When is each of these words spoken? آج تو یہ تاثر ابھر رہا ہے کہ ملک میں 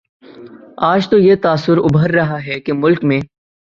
آج 0.83 1.09
تو 1.09 1.17
یہ 1.17 1.35
تاثر 1.35 1.77
ابھر 1.77 2.11
رہا 2.11 2.39
ہے 2.45 2.59
کہ 2.59 2.73
ملک 2.73 3.03
میں 3.03 3.19